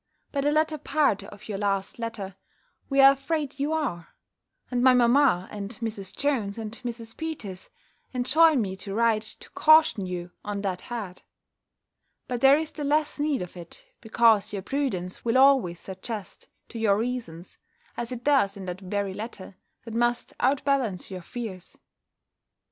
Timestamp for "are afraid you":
3.01-3.71